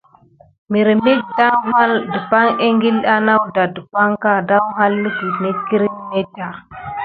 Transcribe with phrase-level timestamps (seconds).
[0.71, 6.45] Mirmek daouhalà ékile à nakuda depak daouha lukude net kirini va neɗe.